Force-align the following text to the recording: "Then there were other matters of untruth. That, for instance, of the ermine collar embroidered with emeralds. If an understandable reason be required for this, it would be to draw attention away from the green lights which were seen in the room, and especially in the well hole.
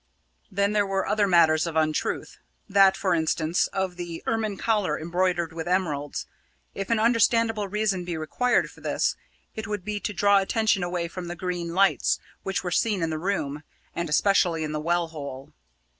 "Then 0.49 0.71
there 0.73 0.87
were 0.87 1.05
other 1.05 1.27
matters 1.27 1.67
of 1.67 1.75
untruth. 1.75 2.39
That, 2.67 2.97
for 2.97 3.13
instance, 3.13 3.67
of 3.67 3.97
the 3.97 4.23
ermine 4.25 4.57
collar 4.57 4.99
embroidered 4.99 5.53
with 5.53 5.67
emeralds. 5.67 6.25
If 6.73 6.89
an 6.89 6.97
understandable 6.97 7.67
reason 7.67 8.03
be 8.03 8.17
required 8.17 8.71
for 8.71 8.81
this, 8.81 9.15
it 9.53 9.67
would 9.67 9.85
be 9.85 9.99
to 9.99 10.11
draw 10.11 10.39
attention 10.39 10.81
away 10.81 11.07
from 11.07 11.27
the 11.27 11.35
green 11.35 11.75
lights 11.75 12.17
which 12.41 12.63
were 12.63 12.71
seen 12.71 13.03
in 13.03 13.11
the 13.11 13.19
room, 13.19 13.61
and 13.95 14.09
especially 14.09 14.63
in 14.63 14.71
the 14.71 14.81
well 14.81 15.09
hole. 15.09 15.53